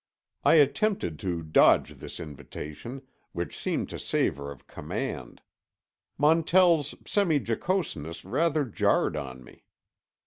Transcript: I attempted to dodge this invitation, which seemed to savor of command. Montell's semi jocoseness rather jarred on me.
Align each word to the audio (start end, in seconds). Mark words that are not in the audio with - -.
I 0.43 0.55
attempted 0.55 1.19
to 1.19 1.43
dodge 1.43 1.93
this 1.99 2.19
invitation, 2.19 3.03
which 3.33 3.55
seemed 3.55 3.87
to 3.89 3.99
savor 3.99 4.51
of 4.51 4.65
command. 4.65 5.41
Montell's 6.17 6.95
semi 7.05 7.37
jocoseness 7.39 8.25
rather 8.25 8.65
jarred 8.65 9.15
on 9.15 9.43
me. 9.43 9.63